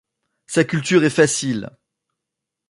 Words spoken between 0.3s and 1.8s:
Sa culture est facile.